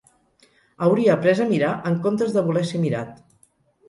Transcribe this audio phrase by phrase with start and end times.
[0.85, 3.21] Hauria après a mirar en comptes de voler ser mirat.